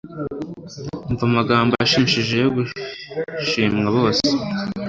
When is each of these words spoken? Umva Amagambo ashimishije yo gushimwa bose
Umva 1.09 1.23
Amagambo 1.29 1.71
ashimishije 1.85 2.35
yo 2.43 2.49
gushimwa 2.57 3.87
bose 3.97 4.27